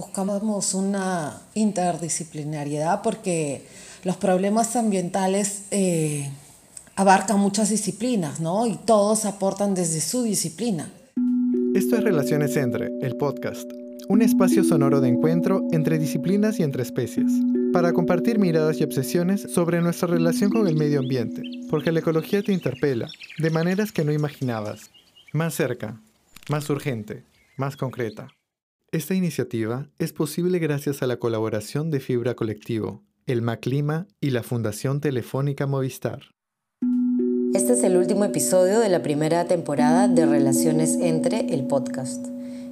Buscamos 0.00 0.72
una 0.72 1.42
interdisciplinariedad 1.52 3.02
porque 3.02 3.66
los 4.02 4.16
problemas 4.16 4.74
ambientales 4.74 5.64
eh, 5.72 6.30
abarcan 6.96 7.38
muchas 7.38 7.68
disciplinas, 7.68 8.40
¿no? 8.40 8.66
Y 8.66 8.76
todos 8.76 9.26
aportan 9.26 9.74
desde 9.74 10.00
su 10.00 10.22
disciplina. 10.22 10.90
Esto 11.74 11.98
es 11.98 12.02
Relaciones 12.02 12.56
Entre, 12.56 12.88
el 13.02 13.18
podcast, 13.18 13.70
un 14.08 14.22
espacio 14.22 14.64
sonoro 14.64 15.02
de 15.02 15.08
encuentro 15.08 15.68
entre 15.70 15.98
disciplinas 15.98 16.58
y 16.60 16.62
entre 16.62 16.82
especies, 16.82 17.30
para 17.70 17.92
compartir 17.92 18.38
miradas 18.38 18.80
y 18.80 18.84
obsesiones 18.84 19.52
sobre 19.52 19.82
nuestra 19.82 20.08
relación 20.08 20.50
con 20.50 20.66
el 20.66 20.76
medio 20.76 21.00
ambiente, 21.00 21.42
porque 21.68 21.92
la 21.92 22.00
ecología 22.00 22.42
te 22.42 22.54
interpela 22.54 23.06
de 23.36 23.50
maneras 23.50 23.92
que 23.92 24.02
no 24.02 24.12
imaginabas, 24.12 24.90
más 25.34 25.52
cerca, 25.52 26.00
más 26.48 26.70
urgente, 26.70 27.22
más 27.58 27.76
concreta. 27.76 28.28
Esta 28.92 29.14
iniciativa 29.14 29.86
es 30.00 30.12
posible 30.12 30.58
gracias 30.58 31.00
a 31.00 31.06
la 31.06 31.18
colaboración 31.18 31.92
de 31.92 32.00
Fibra 32.00 32.34
Colectivo, 32.34 33.04
el 33.26 33.40
Maclima 33.40 34.08
y 34.20 34.30
la 34.30 34.42
Fundación 34.42 35.00
Telefónica 35.00 35.68
Movistar. 35.68 36.22
Este 37.54 37.74
es 37.74 37.84
el 37.84 37.96
último 37.96 38.24
episodio 38.24 38.80
de 38.80 38.88
la 38.88 39.00
primera 39.00 39.44
temporada 39.44 40.08
de 40.08 40.26
Relaciones 40.26 40.96
entre 40.96 41.54
el 41.54 41.68
podcast. 41.68 42.26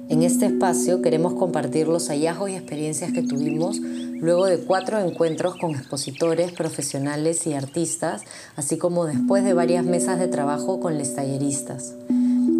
En 0.09 0.21
este 0.21 0.47
espacio 0.47 1.01
queremos 1.01 1.35
compartir 1.35 1.87
los 1.87 2.09
hallazgos 2.09 2.49
y 2.49 2.55
experiencias 2.55 3.13
que 3.13 3.23
tuvimos 3.23 3.79
luego 3.79 4.45
de 4.47 4.57
cuatro 4.57 4.99
encuentros 4.99 5.55
con 5.55 5.71
expositores, 5.71 6.51
profesionales 6.51 7.47
y 7.47 7.53
artistas, 7.53 8.23
así 8.57 8.77
como 8.77 9.05
después 9.05 9.45
de 9.45 9.53
varias 9.53 9.85
mesas 9.85 10.19
de 10.19 10.27
trabajo 10.27 10.81
con 10.81 10.97
les 10.97 11.15
talleristas. 11.15 11.95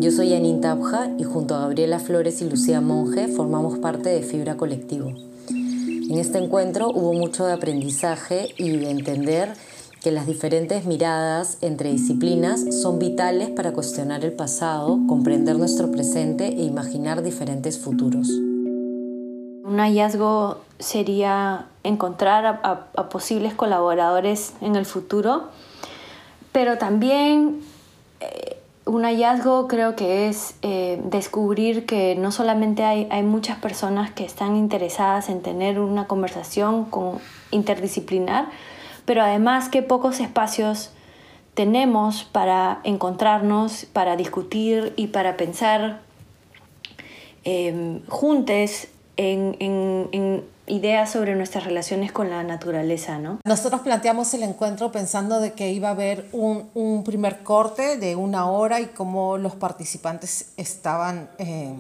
Yo 0.02 0.12
soy 0.12 0.34
Anin 0.34 0.62
Tabja 0.62 1.10
y 1.18 1.26
junto 1.26 1.56
a 1.56 1.60
Gabriela 1.60 2.00
Flores 2.00 2.42
y 2.42 2.50
Lucía 2.50 2.80
Monge 2.80 3.28
formamos 3.28 3.80
parte 3.80 4.08
de 4.08 4.22
Fibra 4.22 4.56
Colectivo. 4.56 5.10
En 5.50 6.18
este 6.18 6.38
encuentro 6.38 6.88
hubo 6.90 7.12
mucho 7.12 7.46
de 7.46 7.52
aprendizaje 7.52 8.48
y 8.58 8.78
de 8.78 8.92
entender 8.92 9.56
que 10.02 10.14
las 10.14 10.26
diferentes 10.26 10.86
miradas 10.86 11.58
entre 11.60 11.92
disciplinas 11.92 12.64
son 12.82 12.98
vitales 12.98 13.50
para 13.50 13.74
cuestionar 13.74 14.24
el 14.24 14.32
pasado, 14.32 14.98
comprender 15.06 15.58
nuestro 15.58 15.92
presente 15.92 16.48
e 16.48 16.64
imaginar 16.64 17.22
diferentes 17.22 17.78
futuros. 17.78 18.30
Un 18.30 19.80
hallazgo 19.80 20.60
sería 20.80 21.66
encontrar 21.84 22.62
a, 22.64 23.10
posibles 23.10 23.54
colaboradores 23.54 24.54
en 24.62 24.78
el 24.78 24.86
futuro, 24.86 25.50
pero 26.54 26.78
también 26.78 27.60
eh, 28.22 28.59
un 28.90 29.04
hallazgo 29.04 29.68
creo 29.68 29.96
que 29.96 30.28
es 30.28 30.56
eh, 30.64 31.00
descubrir 31.06 31.86
que 31.86 32.16
no 32.16 32.32
solamente 32.32 32.84
hay, 32.84 33.08
hay, 33.12 33.22
muchas 33.22 33.60
personas 33.60 34.10
que 34.12 34.26
están 34.26 34.56
interesadas 34.56 35.30
en 35.30 35.42
tener 35.42 35.80
una 35.80 36.08
conversación 36.08 36.86
con, 36.86 37.20
interdisciplinar, 37.52 38.48
pero 39.06 39.22
además 39.22 39.70
que 39.70 39.84
pocos 39.84 40.20
espacios 40.20 40.92
tenemos 41.54 42.24
para 42.24 42.80
encontrarnos, 42.84 43.86
para 43.86 44.16
discutir 44.16 44.94
y 44.96 45.08
para 45.08 45.38
pensar 45.38 46.02
eh, 47.46 48.02
juntos 48.08 48.88
en, 49.18 49.56
en 49.60 50.44
ideas 50.70 51.12
sobre 51.12 51.36
nuestras 51.36 51.66
relaciones 51.66 52.12
con 52.12 52.30
la 52.30 52.44
naturaleza, 52.44 53.18
¿no? 53.18 53.40
Nosotros 53.44 53.82
planteamos 53.82 54.34
el 54.34 54.44
encuentro 54.44 54.92
pensando 54.92 55.40
de 55.40 55.54
que 55.54 55.72
iba 55.72 55.90
a 55.90 55.92
haber 55.92 56.28
un, 56.32 56.70
un 56.74 57.04
primer 57.04 57.44
corte 57.44 57.98
de 57.98 58.16
una 58.16 58.50
hora 58.50 58.80
y 58.80 58.86
cómo 58.88 59.38
los 59.38 59.56
participantes 59.56 60.54
estaban 60.58 61.30
eh, 61.38 61.74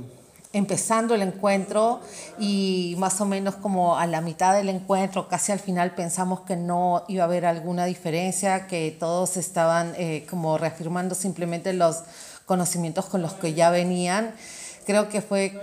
empezando 0.51 1.13
el 1.13 1.21
encuentro 1.21 2.01
y 2.39 2.95
más 2.97 3.21
o 3.21 3.25
menos 3.25 3.55
como 3.55 3.97
a 3.97 4.07
la 4.07 4.21
mitad 4.21 4.55
del 4.55 4.69
encuentro, 4.69 5.27
casi 5.27 5.51
al 5.51 5.59
final 5.59 5.93
pensamos 5.93 6.41
que 6.41 6.55
no 6.55 7.03
iba 7.07 7.23
a 7.23 7.27
haber 7.27 7.45
alguna 7.45 7.85
diferencia, 7.85 8.65
que 8.65 8.95
todos 8.99 9.37
estaban 9.37 9.93
eh, 9.97 10.25
como 10.29 10.57
reafirmando 10.57 11.13
simplemente 11.13 11.73
los 11.73 12.03
conocimientos 12.45 13.05
con 13.05 13.21
los 13.21 13.33
que 13.33 13.53
ya 13.53 13.69
venían. 13.69 14.33
Creo 14.85 15.07
que 15.07 15.21
fue 15.21 15.53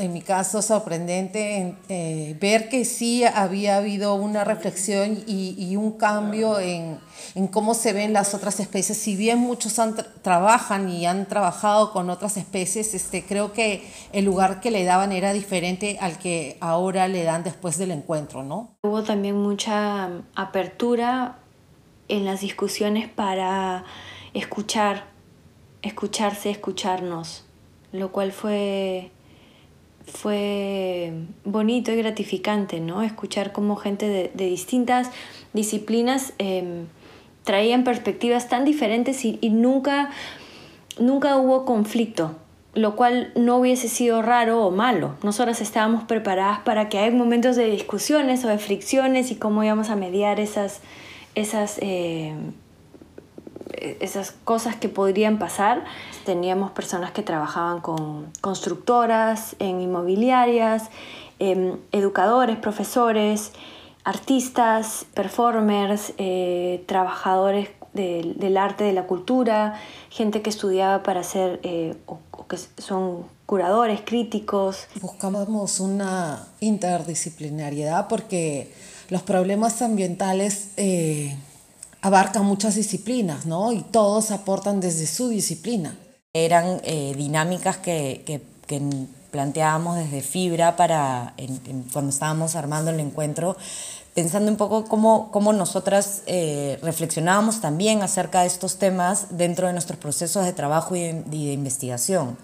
en 0.00 0.12
mi 0.14 0.22
caso 0.22 0.62
sorprendente 0.62 1.76
eh, 1.88 2.36
ver 2.40 2.68
que 2.70 2.84
sí 2.84 3.22
había 3.24 3.76
habido 3.76 4.14
una 4.14 4.44
reflexión 4.44 5.22
y, 5.26 5.76
un 5.76 5.92
cambio 5.92 6.58
en, 6.58 6.98
cómo 7.52 7.74
se 7.74 7.92
ven 7.92 8.12
las 8.12 8.34
otras 8.34 8.60
especies. 8.60 8.98
Si 8.98 9.14
bien 9.14 9.38
muchos 9.38 9.78
trabajan 10.22 10.88
y 10.88 11.06
han 11.06 11.26
trabajado 11.26 11.92
con 11.92 12.08
otras 12.08 12.36
especies, 12.36 12.94
este, 12.94 13.24
creo 13.24 13.52
que 13.52 13.86
el 14.12 14.24
lugar 14.24 14.60
que 14.60 14.70
le 14.70 14.84
daban 14.84 15.12
era 15.12 15.32
diferente 15.32 15.98
al 16.00 16.18
que 16.18 16.56
ahora 16.60 17.06
le 17.06 17.22
dan 17.24 17.44
después 17.44 17.76
del 17.78 17.90
encuentro, 17.90 18.42
¿no? 18.42 18.76
Hubo 18.82 19.02
también 19.02 19.36
mucha 19.36 20.10
apertura 20.34 21.38
en 22.08 22.24
las 22.24 22.40
discusiones 22.40 23.08
para 23.08 23.84
escuchar, 24.34 25.04
escucharse, 25.82 26.50
escucharnos, 26.50 27.44
lo 27.92 28.12
cual 28.12 28.32
fue 28.32 29.12
fue 30.12 31.12
bonito 31.44 31.92
y 31.92 31.96
gratificante, 31.96 32.80
¿no? 32.80 33.02
Escuchar 33.02 33.52
cómo 33.52 33.76
gente 33.76 34.08
de, 34.08 34.46
distintas 34.46 35.10
disciplinas 35.52 36.32
em, 36.38 36.86
traían 37.44 37.84
perspectivas 37.84 38.48
tan 38.48 38.64
diferentes 38.64 39.24
y, 39.24 39.38
nunca, 39.50 40.10
nunca 40.98 41.36
hubo 41.36 41.64
conflicto, 41.64 42.36
lo 42.74 42.96
cual 42.96 43.32
no 43.34 43.56
hubiese 43.56 43.88
sido 43.88 44.22
raro 44.22 44.64
o 44.66 44.70
malo. 44.70 45.14
Nosotras 45.22 45.60
estábamos 45.60 46.04
preparadas 46.04 46.60
para 46.60 46.88
que 46.88 46.98
hay 46.98 47.10
momentos 47.10 47.56
de 47.56 47.66
discusiones 47.70 48.44
o 48.44 48.48
de 48.48 48.58
fricciones 48.58 49.30
y 49.30 49.36
cómo 49.36 49.64
íbamos 49.64 49.90
a 49.90 49.96
mediar 49.96 50.40
esas, 50.40 50.80
esas 51.34 51.78
em, 51.80 52.52
esas 53.78 54.32
cosas 54.44 54.76
que 54.76 54.88
podrían 54.88 55.38
pasar. 55.38 55.84
Teníamos 56.24 56.70
personas 56.72 57.12
que 57.12 57.22
trabajaban 57.22 57.80
con 57.80 58.30
constructoras, 58.40 59.56
en 59.58 59.80
inmobiliarias, 59.80 60.90
em, 61.38 61.76
educadores, 61.92 62.56
profesores, 62.56 63.52
artistas, 64.04 65.06
performers, 65.14 66.12
eh, 66.18 66.84
trabajadores 66.86 67.68
del, 67.92 68.56
arte, 68.56 68.84
de 68.84 68.92
la 68.92 69.06
cultura, 69.06 69.74
gente 70.10 70.42
que 70.42 70.50
estudiaba 70.50 71.02
para 71.02 71.22
ser 71.22 71.60
eh, 71.62 71.96
o, 72.06 72.18
que 72.48 72.56
son 72.78 73.26
curadores, 73.46 74.00
críticos. 74.04 74.86
Buscamos 75.00 75.80
una 75.80 76.46
interdisciplinariedad 76.60 78.08
porque 78.08 78.72
los 79.08 79.22
problemas 79.22 79.82
ambientales 79.82 80.70
eh, 80.76 81.36
abarca 82.02 82.42
muchas 82.42 82.74
disciplinas, 82.74 83.46
¿no? 83.46 83.72
Y 83.72 83.82
todos 83.82 84.30
aportan 84.30 84.80
desde 84.80 85.06
su 85.06 85.28
disciplina. 85.28 85.96
Eran 86.32 86.80
eh, 86.84 87.14
dinámicas 87.16 87.76
que, 87.78 88.22
que, 88.26 88.40
planteábamos 89.32 89.96
desde 89.96 90.22
Fibra 90.22 90.76
para 90.76 91.34
cuando 91.92 92.10
estábamos 92.10 92.54
armando 92.54 92.90
el 92.90 93.00
encuentro, 93.00 93.56
pensando 94.14 94.50
un 94.50 94.56
poco 94.56 94.84
cómo, 94.84 95.30
cómo 95.32 95.52
nosotras 95.52 96.22
eh, 96.26 96.78
reflexionábamos 96.82 97.60
también 97.60 98.02
acerca 98.02 98.42
de 98.42 98.46
estos 98.46 98.78
temas 98.78 99.26
dentro 99.30 99.66
de 99.66 99.72
nuestros 99.72 99.98
procesos 99.98 100.44
de 100.44 100.52
trabajo 100.52 100.94
y 100.94 101.00
de, 101.00 101.24
y 101.32 101.46
de 101.46 101.52
investigación. 101.52 102.36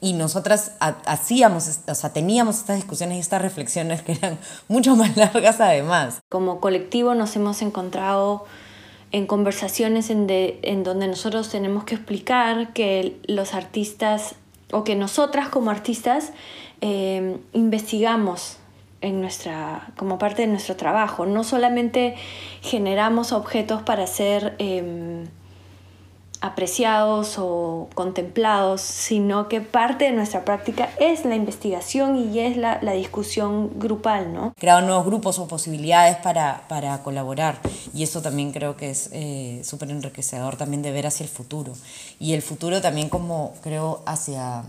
Y 0.00 0.12
nosotras 0.12 0.72
hacíamos, 0.78 1.80
o 1.88 1.94
sea, 1.94 2.12
teníamos 2.12 2.58
estas 2.58 2.76
discusiones 2.76 3.16
y 3.16 3.20
estas 3.20 3.42
reflexiones 3.42 4.02
que 4.02 4.12
eran 4.12 4.38
mucho 4.68 4.94
más 4.94 5.16
largas 5.16 5.60
además. 5.60 6.20
Como 6.28 6.60
colectivo 6.60 7.14
nos 7.14 7.34
hemos 7.34 7.62
encontrado 7.62 8.44
en 9.12 9.26
conversaciones 9.26 10.10
en, 10.10 10.26
en 10.28 10.84
donde 10.84 11.08
nosotros 11.08 11.48
tenemos 11.48 11.84
que 11.84 11.94
explicar 11.94 12.72
que 12.72 13.16
los 13.26 13.54
artistas 13.54 14.34
o 14.72 14.84
que 14.84 14.94
nosotras 14.94 15.48
como 15.48 15.70
artistas 15.70 16.32
eh, 16.80 17.38
investigamos 17.52 18.58
en 19.00 19.20
nuestra, 19.20 19.92
como 19.96 20.18
parte 20.18 20.42
de 20.42 20.48
nuestro 20.48 20.76
trabajo. 20.76 21.24
No 21.24 21.44
solamente 21.44 22.16
generamos 22.62 23.32
objetos 23.32 23.82
para 23.82 24.06
ser 24.06 24.54
em, 24.58 25.26
apreciados 26.48 27.36
o 27.38 27.88
contemplados, 27.94 28.80
sino 28.80 29.48
que 29.48 29.60
parte 29.60 30.06
de 30.06 30.12
nuestra 30.12 30.44
práctica 30.44 30.90
es 30.98 31.24
la 31.24 31.36
investigación 31.36 32.16
y 32.16 32.40
es 32.40 32.56
la, 32.56 32.78
discusión 32.98 33.78
grupal, 33.78 34.32
¿no? 34.32 34.54
Crear 34.58 34.82
nuevos 34.82 35.04
grupos 35.06 35.38
o 35.38 35.46
posibilidades 35.46 36.16
para, 36.16 36.62
para 36.68 36.98
colaborar 37.02 37.60
y 37.94 38.02
eso 38.02 38.22
también 38.22 38.50
creo 38.50 38.76
que 38.76 38.90
es 38.90 39.10
eh, 39.12 39.60
súper 39.62 39.90
enriquecedor 39.90 40.56
también 40.56 40.82
de 40.82 40.90
ver 40.90 41.06
hacia 41.06 41.24
el 41.24 41.30
futuro 41.30 41.74
y 42.18 42.32
el 42.32 42.42
futuro 42.42 42.80
también 42.80 43.08
como 43.08 43.54
creo 43.62 44.02
hacia 44.06 44.64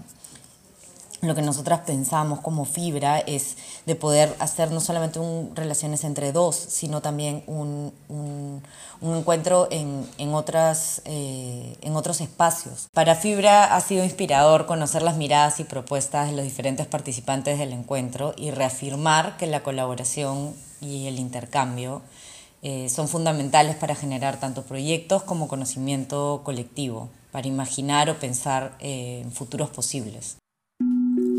lo 1.21 1.35
que 1.35 1.41
nosotras 1.41 1.81
pensamos 1.85 2.39
como 2.39 2.65
fibra 2.65 3.19
es 3.19 3.57
de 3.85 3.95
poder 3.95 4.35
hacer 4.39 4.71
no 4.71 4.79
solamente 4.79 5.19
un, 5.19 5.51
relaciones 5.55 6.03
entre 6.03 6.31
dos, 6.31 6.55
sino 6.55 7.01
también 7.01 7.43
un, 7.47 7.93
un, 8.07 8.61
encuentro 9.01 9.67
en, 9.71 10.07
en, 10.17 10.33
otras, 10.33 11.01
eh, 11.05 11.75
en 11.81 11.95
otros 11.95 12.21
espacios. 12.21 12.87
Para 12.93 13.15
Fibra 13.15 13.75
ha 13.75 13.81
sido 13.81 14.03
inspirador 14.03 14.65
conocer 14.65 15.01
las 15.01 15.17
miradas 15.17 15.59
y 15.59 15.63
propuestas 15.63 16.29
de 16.29 16.35
los 16.35 16.45
diferentes 16.45 16.87
participantes 16.87 17.59
del 17.59 17.73
encuentro 17.73 18.33
y 18.37 18.51
reafirmar 18.51 19.37
que 19.37 19.47
la 19.47 19.63
colaboración 19.63 20.53
y 20.81 21.07
el 21.07 21.19
intercambio 21.19 22.01
eh, 22.61 22.89
son 22.89 23.07
fundamentales 23.07 23.75
para 23.75 23.95
generar 23.95 24.39
tanto 24.39 24.63
proyectos 24.63 25.23
como 25.23 25.47
conocimiento 25.47 26.41
colectivo, 26.43 27.09
para 27.31 27.47
imaginar 27.47 28.09
o 28.09 28.19
pensar 28.19 28.75
eh, 28.79 29.21
en 29.23 29.31
futuros 29.31 29.69
posibles. 29.69 30.37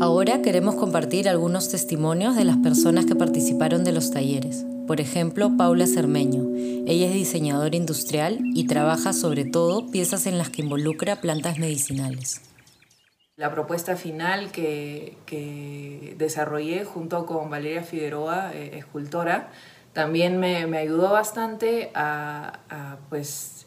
Ahora 0.01 0.41
queremos 0.41 0.73
compartir 0.73 1.29
algunos 1.29 1.69
testimonios 1.69 2.35
de 2.35 2.43
las 2.43 2.57
personas 2.57 3.05
que 3.05 3.13
participaron 3.13 3.83
de 3.83 3.91
los 3.91 4.09
talleres. 4.09 4.65
Por 4.87 4.99
ejemplo, 4.99 5.51
Paula 5.57 5.85
Cermeño. 5.85 6.47
Ella 6.87 7.05
es 7.05 7.13
diseñadora 7.13 7.75
industrial 7.75 8.39
y 8.55 8.65
trabaja 8.65 9.13
sobre 9.13 9.45
todo 9.45 9.91
piezas 9.91 10.25
en 10.25 10.39
las 10.39 10.49
que 10.49 10.63
involucra 10.63 11.21
plantas 11.21 11.59
medicinales. 11.59 12.41
La 13.35 13.51
propuesta 13.51 13.95
final 13.95 14.51
que, 14.51 16.15
desarrollé 16.17 16.83
junto 16.83 17.27
con 17.27 17.51
Valeria 17.51 17.83
Figueroa, 17.83 18.55
eh, 18.55 18.79
escultora, 18.79 19.51
también 19.93 20.39
me, 20.39 20.65
ayudó 20.79 21.11
bastante 21.11 21.91
a, 21.93 22.59
a 22.71 22.97
pues, 23.09 23.60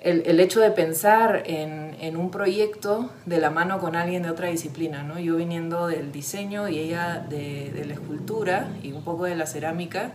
el, 0.00 0.38
hecho 0.40 0.60
de 0.60 0.70
pensar 0.70 1.42
en, 1.46 2.16
un 2.16 2.30
proyecto 2.30 3.10
de 3.26 3.38
la 3.38 3.50
mano 3.50 3.80
con 3.80 3.96
alguien 3.96 4.22
de 4.22 4.30
otra 4.30 4.48
disciplina, 4.48 5.02
¿no? 5.02 5.18
Yo 5.18 5.36
viniendo 5.36 5.86
del 5.88 6.12
diseño 6.12 6.68
y 6.68 6.78
ella 6.78 7.24
de, 7.28 7.84
la 7.86 7.94
escultura 7.94 8.68
y 8.82 8.92
un 8.92 9.02
poco 9.02 9.24
de 9.24 9.34
la 9.34 9.46
cerámica, 9.46 10.12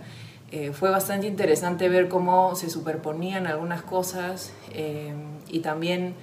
eh, 0.52 0.72
fue 0.72 0.90
bastante 0.90 1.28
interesante 1.28 1.90
ver 1.90 2.08
cómo 2.08 2.56
se 2.56 2.70
superponían 2.70 3.48
algunas 3.48 3.82
cosas 3.82 4.54
eh, 4.72 5.14
y 5.50 5.60
también 5.60 6.14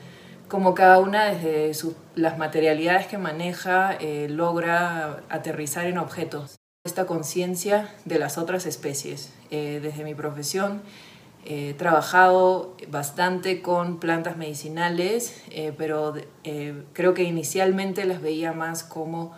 cómo 0.48 0.74
cada 0.74 0.98
una 0.98 1.26
desde 1.26 1.72
las 2.14 2.38
materialidades 2.38 3.06
que 3.08 3.18
maneja 3.18 3.94
eh, 4.00 4.28
logra 4.30 5.22
aterrizar 5.28 5.86
en 5.86 5.98
objetos. 5.98 6.56
Esta 6.84 7.06
conciencia 7.06 7.92
de 8.04 8.18
las 8.18 8.38
otras 8.38 8.64
especies. 8.64 9.34
desde 9.50 10.04
mi 10.04 10.14
profesión, 10.14 10.80
He 11.44 11.74
trabajado 11.74 12.76
bastante 12.90 13.62
con 13.62 13.98
plantas 13.98 14.36
medicinales, 14.36 15.42
eh, 15.50 15.72
pero 15.76 16.14
eh, 16.44 16.82
creo 16.92 17.14
que 17.14 17.22
inicialmente 17.22 18.04
las 18.04 18.20
veía 18.20 18.52
más 18.52 18.84
como 18.84 19.32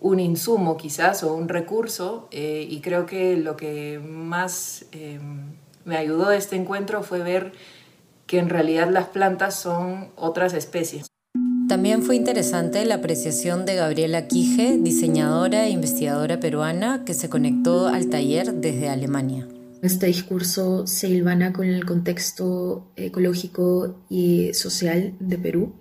un 0.00 0.20
insumo 0.20 0.76
quizás 0.76 1.22
o 1.22 1.34
un 1.34 1.48
recurso 1.48 2.28
eh, 2.30 2.66
y 2.68 2.80
creo 2.80 3.06
que 3.06 3.36
lo 3.36 3.56
que 3.56 3.98
más 3.98 4.86
me 5.84 5.96
ayudó 5.96 6.28
de 6.28 6.36
este 6.36 6.54
encuentro 6.54 7.02
fue 7.02 7.20
ver 7.20 7.52
que 8.26 8.38
en 8.38 8.50
realidad 8.50 8.90
las 8.90 9.08
plantas 9.08 9.54
son 9.54 10.10
otras 10.16 10.52
especies. 10.52 11.06
También 11.68 12.02
fue 12.02 12.16
interesante 12.16 12.84
la 12.84 12.96
apreciación 12.96 13.66
de 13.66 13.74
Gabriela 13.74 14.28
Quije, 14.28 14.78
diseñadora 14.78 15.66
e 15.66 15.70
investigadora 15.70 16.40
peruana 16.40 17.04
que 17.04 17.14
se 17.14 17.28
conectó 17.28 17.88
al 17.88 18.08
taller 18.08 18.54
desde 18.54 18.88
Alemania. 18.88 19.46
Este 19.82 20.06
discurso 20.06 20.88
se 20.88 21.08
hilvana 21.08 21.52
con 21.52 21.66
el 21.66 21.84
contexto 21.84 22.90
ecológico 22.96 24.04
y 24.08 24.52
social 24.52 25.14
de 25.20 25.38
Perú. 25.38 25.76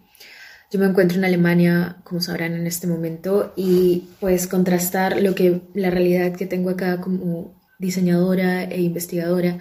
Yo 0.69 0.79
me 0.79 0.85
encuentro 0.85 1.17
en 1.17 1.25
Alemania, 1.25 1.97
como 2.03 2.21
sabrán, 2.21 2.53
en 2.53 2.67
este 2.67 2.85
momento 2.85 3.53
y 3.55 4.09
pues 4.19 4.47
contrastar 4.47 5.21
lo 5.21 5.33
que 5.33 5.61
la 5.73 5.89
realidad 5.89 6.33
que 6.33 6.45
tengo 6.45 6.69
acá 6.69 7.01
como 7.01 7.55
diseñadora 7.79 8.65
e 8.65 8.81
investigadora, 8.81 9.59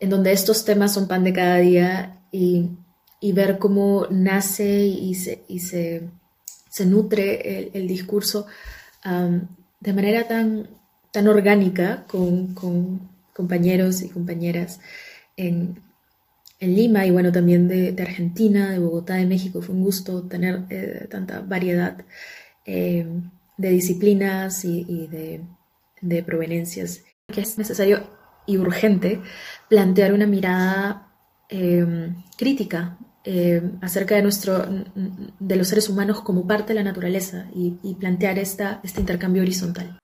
en 0.00 0.10
donde 0.10 0.32
estos 0.32 0.64
temas 0.64 0.94
son 0.94 1.06
pan 1.06 1.24
de 1.24 1.32
cada 1.34 1.56
día 1.58 2.22
y, 2.32 2.70
y 3.20 3.32
ver 3.32 3.58
cómo 3.58 4.06
nace 4.10 4.86
y 4.86 5.14
se, 5.14 5.44
y 5.46 5.58
se, 5.58 6.08
se 6.70 6.86
nutre 6.86 7.70
el, 7.74 7.86
discurso 7.86 8.46
de 9.80 9.92
manera 9.92 10.26
tan, 10.26 10.70
tan 11.12 11.28
orgánica 11.28 12.06
con, 12.06 12.54
con 12.54 13.13
compañeros 13.34 14.02
y 14.02 14.08
compañeras 14.08 14.80
en, 15.36 15.82
Lima 16.60 17.04
y 17.04 17.10
bueno, 17.10 17.30
también 17.30 17.68
de, 17.68 17.94
Argentina, 18.00 18.70
de 18.70 18.78
Bogotá, 18.78 19.16
de 19.16 19.26
México. 19.26 19.60
Fue 19.60 19.74
un 19.74 19.82
gusto 19.82 20.22
tener 20.22 20.64
eh, 20.70 21.06
tanta 21.10 21.40
variedad 21.40 22.06
eh, 22.64 23.06
de 23.58 23.68
disciplinas 23.68 24.64
y, 24.64 25.06
de, 25.08 26.22
proveniencias. 26.22 27.02
Que 27.26 27.42
es 27.42 27.58
necesario 27.58 28.08
y 28.46 28.56
urgente 28.56 29.20
plantear 29.68 30.14
una 30.14 30.26
mirada 30.26 31.12
eh, 31.50 32.14
crítica 32.38 32.96
acerca 33.82 34.14
de, 34.14 34.22
nuestro, 34.22 34.66
de 35.38 35.56
los 35.56 35.68
seres 35.68 35.90
humanos 35.90 36.22
como 36.22 36.46
parte 36.46 36.72
de 36.72 36.80
la 36.80 36.84
naturaleza 36.84 37.46
y, 37.54 37.78
y 37.82 37.94
plantear 37.96 38.38
esta, 38.38 38.80
este 38.84 39.00
intercambio 39.00 39.42
horizontal. 39.42 39.98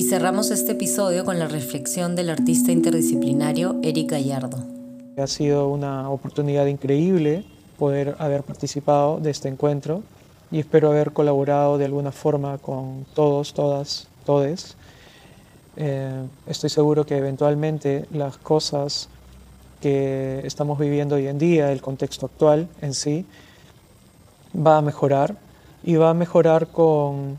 Y 0.00 0.04
cerramos 0.04 0.50
este 0.50 0.72
episodio 0.72 1.26
con 1.26 1.38
la 1.38 1.46
reflexión 1.46 2.16
del 2.16 2.30
artista 2.30 2.72
interdisciplinario 2.72 3.78
Eric 3.82 4.12
Gallardo. 4.12 4.56
Ha 5.18 5.26
sido 5.26 5.68
una 5.68 6.08
oportunidad 6.08 6.64
increíble 6.64 7.44
poder 7.78 8.16
haber 8.18 8.42
participado 8.42 9.20
de 9.20 9.28
este 9.28 9.48
encuentro 9.48 10.02
y 10.50 10.58
espero 10.58 10.90
haber 10.90 11.12
colaborado 11.12 11.76
de 11.76 11.84
alguna 11.84 12.12
forma 12.12 12.56
con 12.56 13.04
todos, 13.12 13.52
todas, 13.52 14.08
todes. 14.24 14.74
Eh, 15.76 16.26
estoy 16.46 16.70
seguro 16.70 17.04
que 17.04 17.18
eventualmente 17.18 18.06
las 18.10 18.38
cosas 18.38 19.10
que 19.82 20.40
estamos 20.44 20.78
viviendo 20.78 21.16
hoy 21.16 21.26
en 21.26 21.38
día, 21.38 21.72
el 21.72 21.82
contexto 21.82 22.24
actual 22.24 22.70
en 22.80 22.94
sí, 22.94 23.26
va 24.56 24.78
a 24.78 24.80
mejorar 24.80 25.36
y 25.82 25.96
va 25.96 26.08
a 26.08 26.14
mejorar 26.14 26.68
con, 26.68 27.36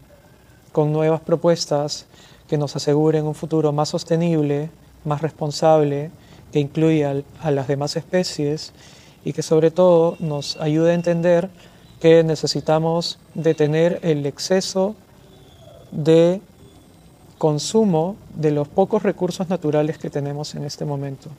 con 0.71 0.93
nuevas 0.93 1.21
propuestas 1.21 2.05
que 2.51 2.57
nos 2.57 2.75
aseguren 2.75 3.25
un 3.25 3.33
futuro 3.33 3.71
más 3.71 3.87
sostenible, 3.87 4.69
más 5.05 5.21
responsable, 5.21 6.11
que 6.51 6.59
incluya 6.59 7.23
a 7.41 7.49
las 7.49 7.69
demás 7.69 7.95
especies 7.95 8.73
y 9.23 9.31
que 9.31 9.41
sobre 9.41 9.71
todo 9.71 10.17
nos 10.19 10.57
ayude 10.57 10.91
a 10.91 10.95
entender 10.95 11.49
que 12.01 12.25
necesitamos 12.25 13.19
detener 13.35 13.99
el 14.01 14.25
exceso 14.25 14.97
de 15.93 16.41
consumo 17.37 18.17
de 18.35 18.51
los 18.51 18.67
pocos 18.67 19.01
recursos 19.01 19.47
naturales 19.47 19.97
que 19.97 20.09
tenemos 20.09 20.53
en 20.53 20.65
este 20.65 20.83
momento. 20.83 21.29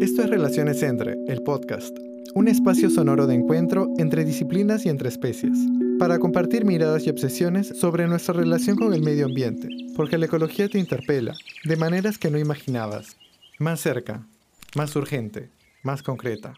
Esto 0.00 0.22
es 0.22 0.28
Relaciones 0.28 0.82
Entre, 0.82 1.14
el 1.28 1.40
podcast, 1.42 1.96
un 2.34 2.48
espacio 2.48 2.90
sonoro 2.90 3.28
de 3.28 3.36
encuentro 3.36 3.86
entre 3.98 4.24
disciplinas 4.24 4.86
y 4.86 4.88
entre 4.88 5.08
especies 5.08 5.56
para 6.04 6.18
compartir 6.18 6.66
miradas 6.66 7.06
y 7.06 7.08
obsesiones 7.08 7.66
sobre 7.80 8.06
nuestra 8.06 8.34
relación 8.34 8.76
con 8.76 8.92
el 8.92 9.00
medio 9.00 9.24
ambiente, 9.24 9.68
porque 9.96 10.18
la 10.18 10.26
ecología 10.26 10.68
te 10.68 10.78
interpela 10.78 11.34
de 11.64 11.76
maneras 11.78 12.18
que 12.18 12.30
no 12.30 12.38
imaginabas, 12.38 13.16
más 13.58 13.80
cerca, 13.80 14.26
más 14.76 14.94
urgente, 14.96 15.48
más 15.82 16.02
concreta. 16.02 16.52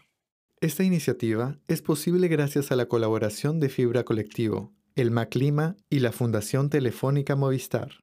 Esta 0.59 0.83
iniciativa 0.83 1.55
es 1.69 1.81
posible 1.81 2.27
gracias 2.27 2.73
a 2.73 2.75
la 2.75 2.87
colaboración 2.87 3.61
de 3.61 3.69
Fibra 3.69 4.03
Colectivo, 4.03 4.73
el 4.97 5.11
Maclima 5.11 5.77
y 5.89 5.99
la 5.99 6.11
Fundación 6.11 6.69
Telefónica 6.69 7.37
Movistar. 7.37 7.91